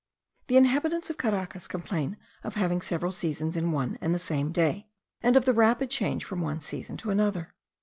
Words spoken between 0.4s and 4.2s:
The inhabitants of Caracas complain of having several seasons in one and the